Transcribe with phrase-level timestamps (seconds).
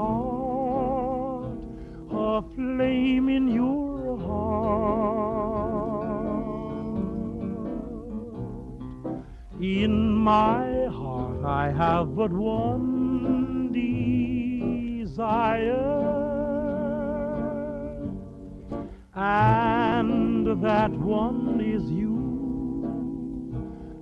[2.11, 4.89] a flame in your heart.
[9.61, 16.20] In my heart, I have but one desire
[19.23, 22.09] and that one is you.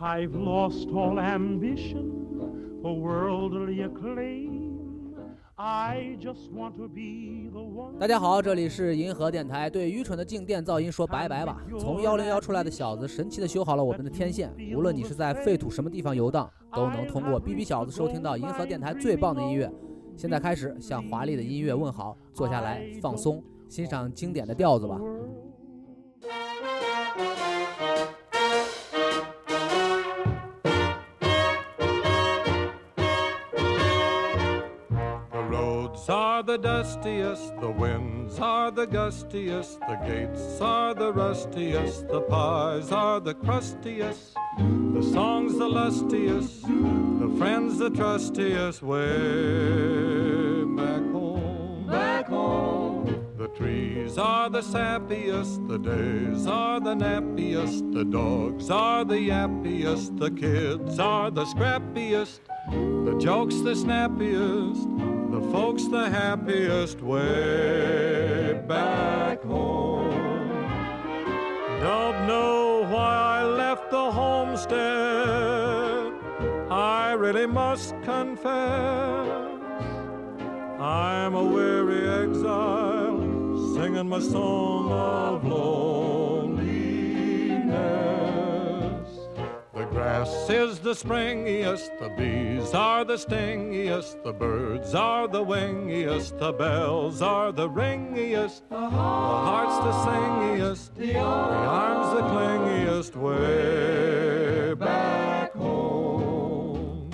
[0.00, 4.51] I've lost all ambition for worldly acclaim.
[8.00, 9.70] 大家好，这里是银河电台。
[9.70, 11.62] 对愚蠢的静电噪音说拜拜吧！
[11.78, 14.52] 从幺零幺出来的小子神奇地修好了我们的天线。
[14.76, 19.72] 无论你是在废土什么地方游荡，都能通过哔哔小子收听到银河电台最棒的音乐。
[20.16, 25.00] 现在开始向华丽的音乐问好，坐下来放松，欣赏经典的调子吧。
[36.42, 43.20] are the dustiest, the winds are the gustiest, the gates are the rustiest, the pies are
[43.20, 48.82] the crustiest, the songs the lustiest, the friends the trustiest.
[48.82, 49.04] Way
[50.76, 53.24] back home, back home.
[53.38, 60.18] The trees are the sappiest, the days are the nappiest, the dogs are the yappiest,
[60.18, 64.88] the kids are the scrappiest, the jokes the snappiest
[65.52, 70.48] folks the happiest way back home.
[71.80, 74.80] Don't know why I left the homestead.
[76.72, 79.28] I really must confess.
[80.80, 83.20] I'm a weary exile,
[83.74, 86.21] singing my song of love.
[89.92, 96.50] Grass is the springiest, the bees are the stingiest, the birds are the wingiest, the
[96.50, 107.10] bells are the ringiest, the heart's the singiest, the arm's the clingiest, way back home.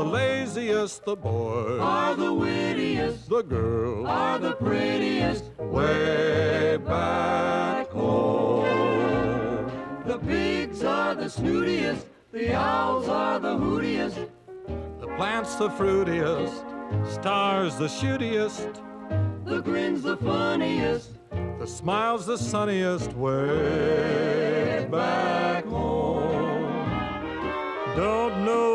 [0.05, 5.51] laziest, the boys are the wittiest, the girls are the prettiest.
[5.57, 9.71] Way back home,
[10.05, 14.27] the pigs are the snootiest, the owls are the hootiest,
[14.99, 16.53] the plants the fruitiest,
[17.11, 18.79] stars the shootiest,
[19.45, 21.11] the grins the funniest,
[21.59, 23.13] the smiles the sunniest.
[23.13, 26.85] Way back home,
[27.95, 28.74] don't know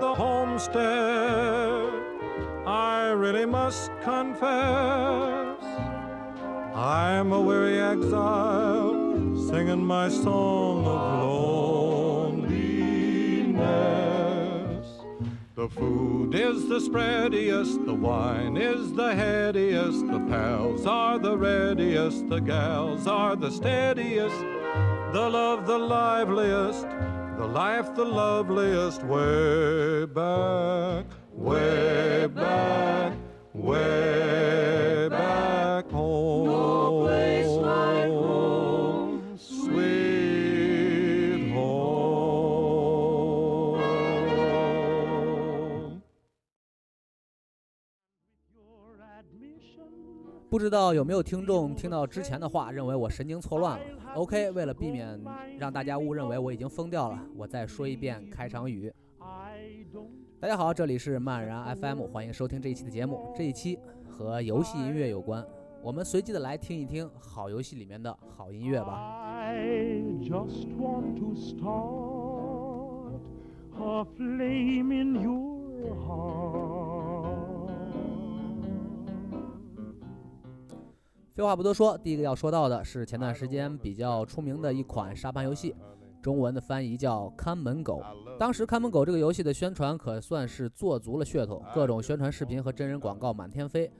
[0.00, 1.92] the homestead.
[2.66, 5.62] I really must confess,
[6.74, 9.02] I'm a weary exile
[9.48, 10.98] singing my song of
[12.40, 14.86] loneliness.
[15.54, 22.26] The food is the spreadiest, the wine is the headiest, the pals are the readiest,
[22.28, 24.38] the gals are the steadiest,
[25.12, 26.86] the love the liveliest
[27.54, 33.12] life the loveliest way back, way back,
[33.52, 34.83] way back.
[50.64, 53.84] 不知道有没有听众听到之前的话，认为我神经错乱了。
[54.14, 55.20] OK，为了避免
[55.58, 58.90] 让大家误认为我已经疯掉了，我再说一遍开场语。
[60.40, 63.30] 大家好，这里是漫然 FM，欢迎收听这一期的节目。
[63.36, 63.78] 这一期
[64.08, 65.44] 和游戏音乐有关，
[65.82, 69.20] 我们随机的来听一听好游戏里面的好音乐吧。
[81.34, 85.74] 废话不多说，第一个要说到的是前段时间比较出名的一款沙盘游戏，
[86.22, 88.00] 中文的翻译叫《看门狗》。
[88.38, 93.90] 当时《看门狗》这个游戏的宣传可算是做足了噱头，各种宣传视频和真人广告满天飞。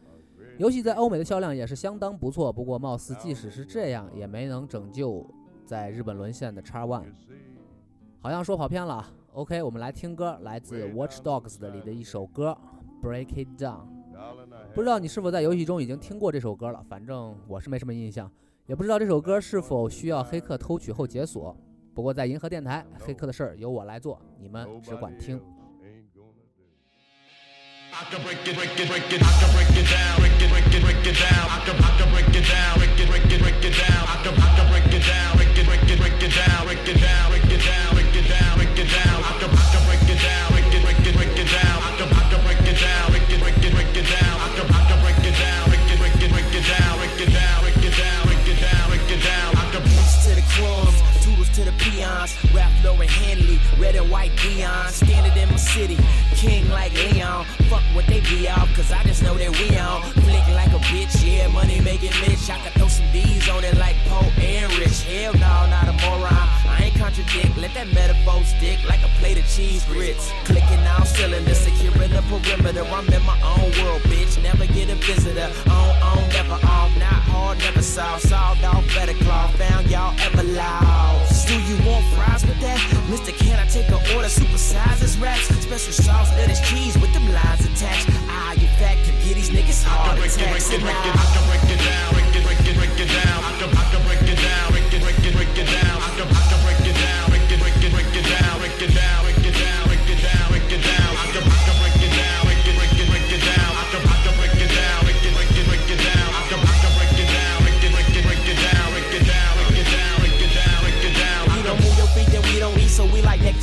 [0.59, 5.29] 游戏在欧美的销量也是相当不错，不过貌似即使是这样，也没能拯救
[5.67, 7.03] 在日本沦陷的《X One》。
[8.23, 12.57] 好像说跑偏了，OK，我们来听歌，来自《Watch Dogs》的里的一首歌
[13.05, 13.79] 《Break It Down》。
[14.75, 18.31] 不知道你是否在游戏中已经听过这首歌了，反正我是没什么印象，
[18.67, 21.57] 也不知道这首歌是否需要黑客偷取后解锁。
[21.95, 25.41] 不过在银河电台，黑客的事儿由我来做，你们只管听。
[51.55, 52.35] to the peons.
[52.53, 55.97] rap Lauren Henley, red and white peons, Standing in my city,
[56.33, 57.45] king like Leon.
[57.71, 60.03] Fuck what they be off, cause I just know that we on.
[60.03, 62.51] Flick like a bitch, yeah, money making bitch.
[62.51, 64.64] I could throw some D's on it like Poe Air.
[67.85, 70.33] That metaphor stick like a plate of cheese grits.
[70.49, 72.81] Clicking out cylinders, securing the perimeter.
[72.81, 74.41] I'm in my own world, bitch.
[74.43, 75.53] Never get a visitor.
[75.69, 76.89] On, on, never off.
[76.97, 78.23] Not hard, never soft.
[78.23, 79.49] Solved off better claw.
[79.61, 81.47] Found y'all ever lost.
[81.47, 82.81] Do you want fries with that?
[83.11, 84.33] Mister, can I take an order?
[84.33, 85.45] Supersize this raps.
[85.61, 88.09] Special sauce, lettuce, cheese with them lines attached.
[88.33, 90.17] Ah, you fat can get these niggas hard.
[90.21, 92.47] I can break it, break it, break it, I can break it down, break it,
[92.47, 93.45] break it, break it down.
[93.45, 94.24] I can, I can break it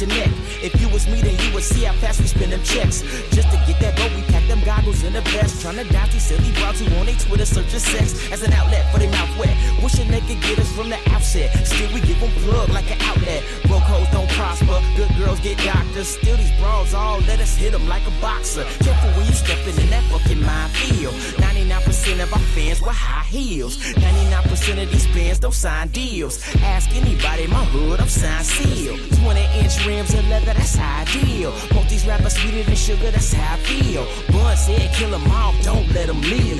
[0.03, 3.01] If you was me, then you would see how fast we spend them checks.
[3.31, 5.61] Just to get that boat, we them goggles and the vest.
[5.61, 8.83] Trying to die these silly broads who on they Twitter of sex as an outlet
[8.91, 9.55] for their mouth wet.
[9.81, 11.49] Wishing they could get us from the outset.
[11.65, 13.41] Still, we give them plug like an outlet.
[13.65, 16.09] Broke hoes don't prosper, good girls get doctors.
[16.19, 18.65] Still, these broads all let us hit them like a boxer.
[18.83, 21.15] Careful when you stepping in that fucking minefield.
[21.39, 23.77] 99% of our fans wear high heels.
[24.03, 26.35] 99% of these fans don't sign deals.
[26.75, 28.99] Ask anybody, my hood, I'm signed sealed.
[29.23, 31.51] 20 inch rims and leather, that's ideal.
[31.71, 34.03] Both these rappers sweeter than sugar, that's how I feel
[34.41, 36.59] once, said kill them all, don't let them live.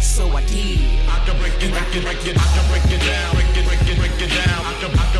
[0.00, 0.80] So I did.
[1.08, 3.64] I can break it, break it, break it, I can break it down, break it,
[3.66, 4.60] break it, break it down.
[4.64, 5.11] I can, I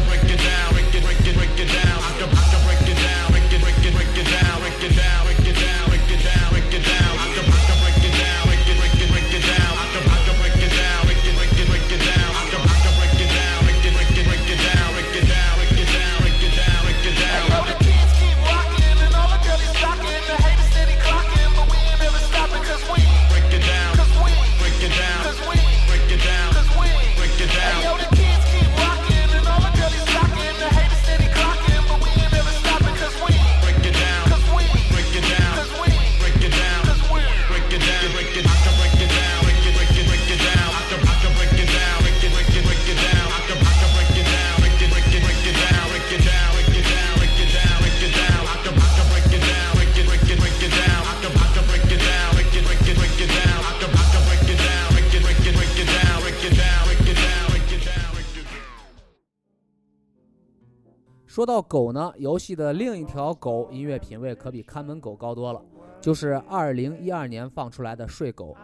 [61.35, 65.63] 说到狗呢，游戏的另一条狗音乐品味可比看门狗高多了，
[65.99, 68.55] 就是二零一二年放出来的《睡狗》，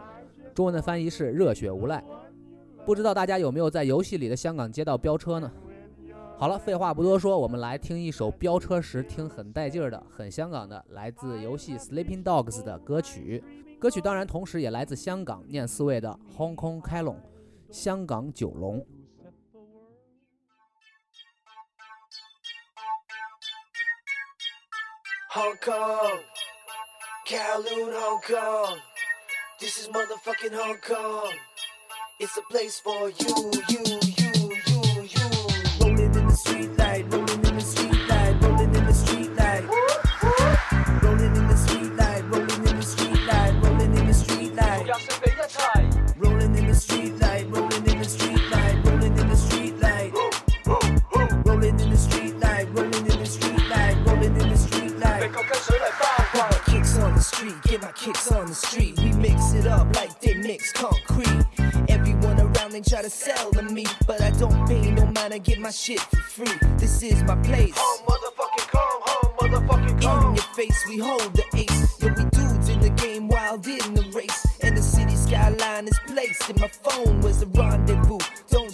[0.52, 2.02] 中文的翻译是《热血无赖》。
[2.84, 5.50] 不知道大家有没有在游戏里的香港街道飙车呢？
[6.36, 13.42] 好了，废话不多说，我们来听一首飙车时听很带劲儿的、很香港的，来自游戏《Sleeping Dogs》的歌曲。
[13.78, 17.14] 歌曲当然同时也来自香港念四位的《Hong Kong k a Long》，
[17.70, 18.84] 香港九龙。
[25.30, 26.20] Hong Kong,
[27.28, 28.78] Kowloon, Hong Kong.
[29.60, 31.34] This is motherfucking Hong Kong.
[32.18, 34.17] It's a place for you, you, you.
[56.66, 58.98] Kicks on the street, get my kicks on the street.
[59.00, 61.44] We mix it up like they mix concrete.
[61.88, 65.34] Everyone around they try to sell to me, but I don't pay no mind.
[65.34, 66.58] I get my shit for free.
[66.78, 67.74] This is my place.
[67.76, 70.28] Home, motherfucking come home, motherfucking come.
[70.30, 72.00] In your face, we hold the ace.
[72.02, 76.00] Yeah, we dudes in the game, wild in the race, and the city skyline is
[76.06, 76.48] placed.
[76.48, 78.17] And my phone was a rendezvous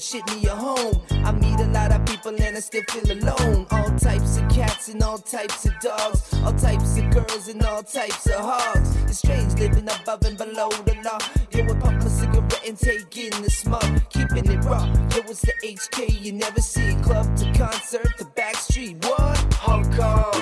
[0.04, 1.00] shit me a home.
[1.24, 3.66] I meet a lot of people and I still feel alone.
[3.70, 7.82] All types of cats and all types of dogs, all types of girls and all
[7.82, 8.94] types of hogs.
[9.04, 11.18] It's strange living above and below the law.
[11.52, 14.84] Yo, I pop my cigarette and take in the smoke, keeping it raw.
[14.84, 19.02] Yo, it's the HK you never see, club to concert, the backstreet.
[19.06, 19.54] What?
[19.54, 20.33] Hong Kong.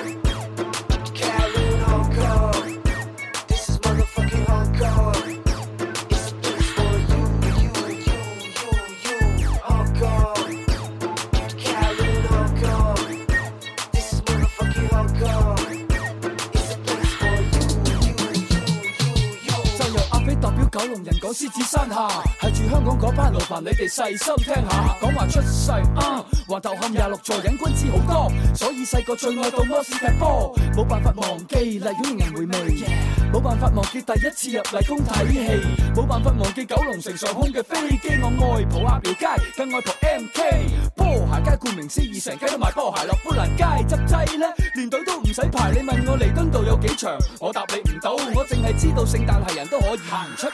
[20.73, 22.07] 九龙人讲狮子山下
[22.41, 32.83] 系住香港嗰班老伯，你哋细心听下，讲话出世啊，话头喊廿六座，瘾君子好多，所以细个最爱到摩士踢波，冇办法忘记丽影人回味，
[33.31, 40.65] 冇办法忘记第一次入丽宫睇戏，冇办法忘记九龙城上空嘅飞机，我外婆阿表街更外婆 M K
[40.95, 50.47] 波鞋，街顾名思义成街都卖波鞋，落砵兰街执剂咧，连队都唔使排，你问我弥敦道有几长，我答你唔到，我净系知道圣诞系人都可以行出。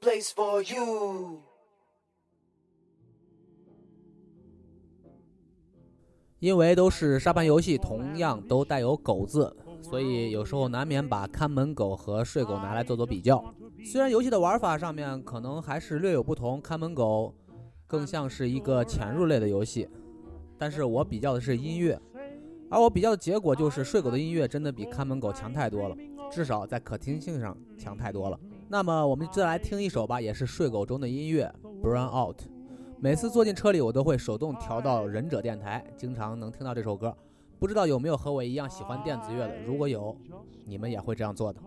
[0.00, 0.34] place Kong.
[0.34, 1.40] It's Hong a
[6.40, 13.44] 因为都是沙盘游戏，同样都带有“狗”字，所以有时候难免把《看门狗》和《睡狗》拿来做做比较。
[13.84, 17.34] 虽然游戏的玩法上面可能还是略有不同，《看门狗》
[17.86, 19.86] 更像是一个潜入类的游戏，
[20.56, 22.00] 但是我比较的是音乐，
[22.70, 25.96] 而我比较的结果就是《睡狗》的音乐真的比《看门狗》强太多了。
[26.30, 28.38] 至少在可听性上强太多了。
[28.68, 32.36] 那么我们再来听一首吧，也是睡狗中的音乐《Burn Out》。
[32.98, 37.14] 每次坐进车里，我都会手动调到忍者电台，经常能听到这首歌。
[37.58, 39.60] 不知道有没有和我一样喜欢电子乐的？
[39.64, 40.16] 如果有，
[40.64, 41.60] 你们也会这样做的。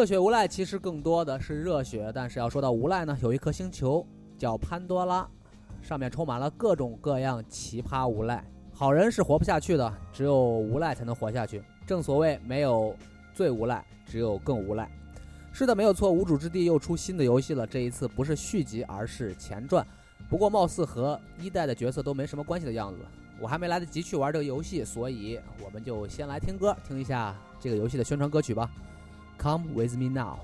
[0.00, 4.02] 热血无赖其实更多的是热血，但是要说到无赖呢，有一颗星球
[4.38, 5.28] 叫潘多拉，
[5.82, 11.62] 上面充满了各种各样奇葩无赖，好人是活不下去的，只有无赖才能活下去。
[11.86, 12.96] 正所谓没有
[13.34, 14.90] 最无赖，只有更无赖。
[15.52, 19.86] 是的，没有错，无主之地又出新的游戏了，这一次不是续集，而是前传。
[20.30, 23.00] 不过貌似和一代的角色都没什么关系的样子。
[23.38, 28.70] 我还没来得及去玩这个游戏，所以我们就先来听歌，听一下这个游戏的宣传歌曲吧。
[29.40, 30.40] Come with me now.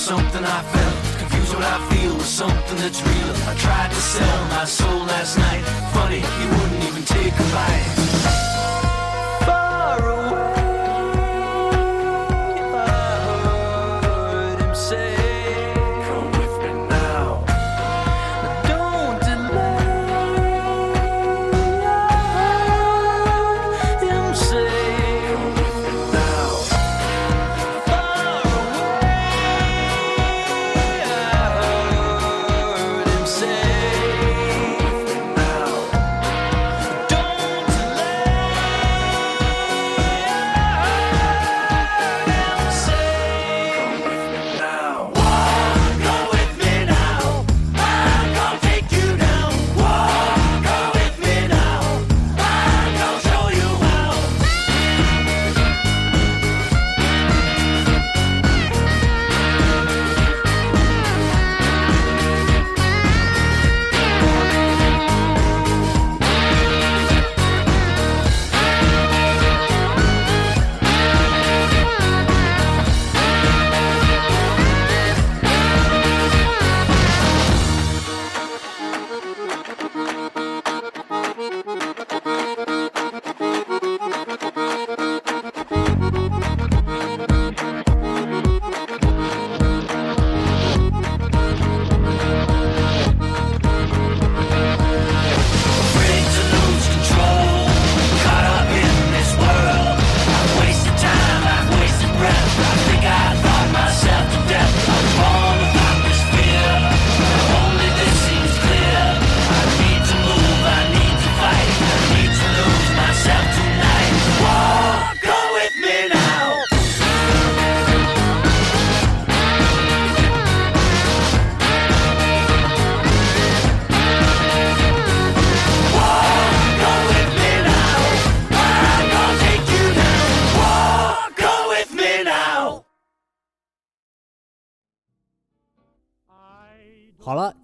[0.00, 0.94] something I felt.
[1.20, 3.30] confused what I feel with something that's real.
[3.52, 5.62] I tried to sell my soul last night.
[5.94, 8.89] Funny, he wouldn't even take a bite.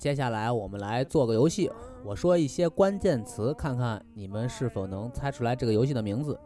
[0.07, 1.69] 接下来我们来做个游戏，
[2.05, 6.39] 我说一些关键词，看看你们是否能猜出来这个游戏的名字。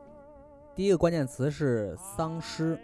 [0.74, 2.80] 第一个关键词是丧尸，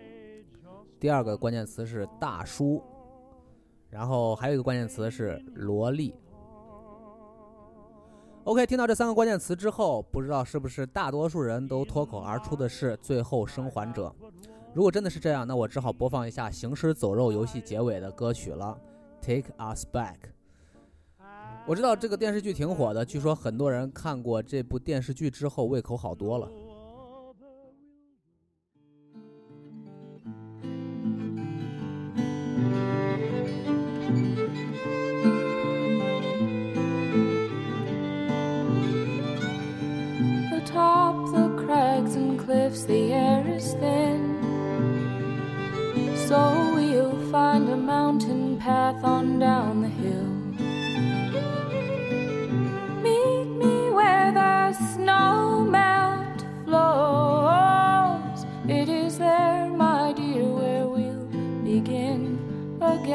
[1.00, 2.82] 第二个关键词是大叔，
[3.88, 6.14] 然后还有一个关键词是萝莉。
[8.44, 14.14] OK，听到这三个关键词之后，不知道是不是大多数人都脱口而出的是最后生还者？
[14.74, 18.78] 如果真的是这样，那我只好播放一下《行尸走肉》游戏结尾的歌曲了
[19.22, 20.35] ，Take Us Back。
[21.68, 26.48] 我知道这个电视剧挺火的，据说很多人看过这部电视剧之后胃口好多了。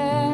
[0.01, 0.30] care.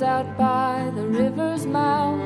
[0.00, 2.20] lives out by the river's mouth.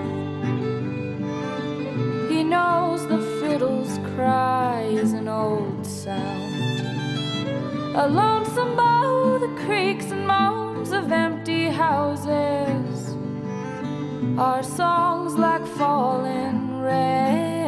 [2.29, 6.79] He knows the fiddle's cry is an old sound.
[7.97, 12.97] A lonesome bow the creaks and moans of empty houses.
[14.39, 17.60] Our songs like falling rain.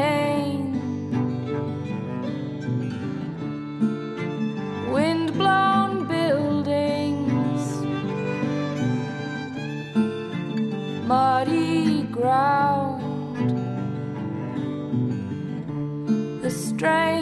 [16.82, 17.21] strange.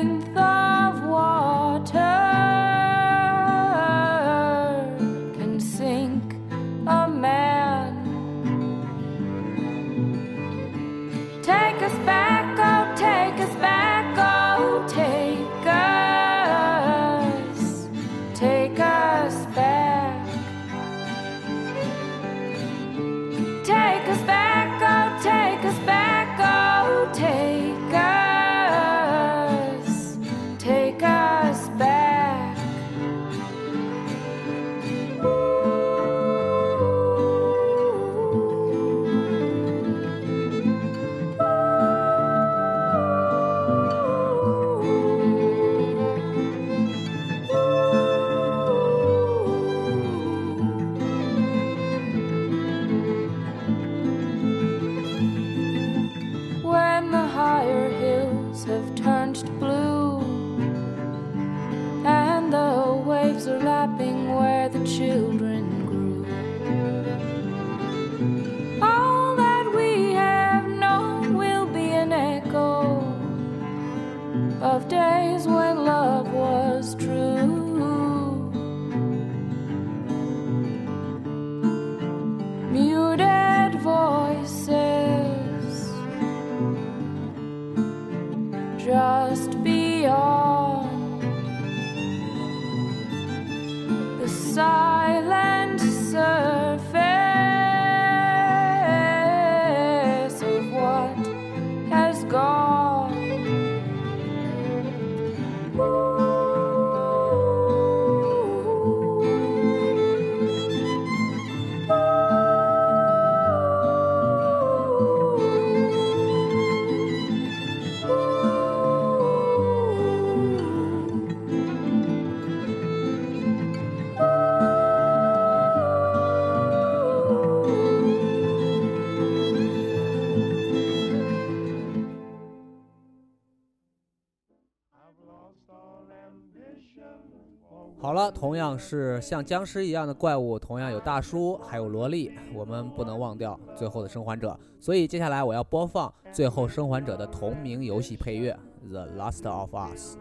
[138.41, 144.59] 同样是像僵尸一样的怪物，同样有大叔，还有萝莉，我们不能忘掉最后的生还者。
[144.81, 148.59] 所以接下来我要播放《最后生还者》的同名游戏配乐
[148.91, 150.17] 《The Last of Us》。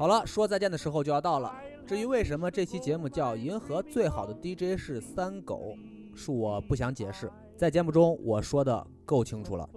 [0.00, 1.52] 好了，说再见的时候就要到了。
[1.86, 5.74] 至于为什么这期节目叫《银河最好的 DJ 是三狗》，
[6.18, 9.68] 恕我不想解释，在节目中我说的够清楚了。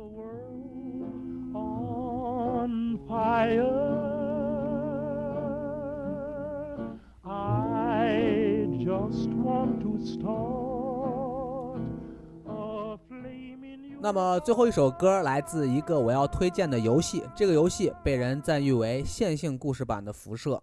[14.04, 20.56] 那么最后一首歌来自一个我要推荐的游戏，这个游戏被人赞誉为线性故事版的《辐射》，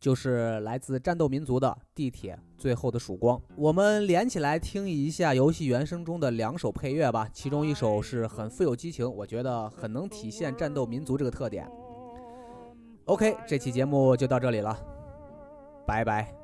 [0.00, 3.38] 就是来自《战斗民族》的《地铁最后的曙光》。
[3.54, 11.70] 我们连起来听一下游戏原声中的两首配乐吧，其中一首是很富有激情，我觉得很能体现战斗民族这个特点。
[13.04, 14.76] OK，这期节目就到这里了，
[15.86, 16.39] 拜拜。